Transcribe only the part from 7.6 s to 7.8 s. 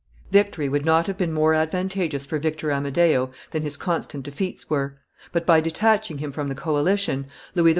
XIV.